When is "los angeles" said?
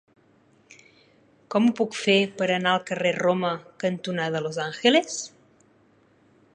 4.49-5.21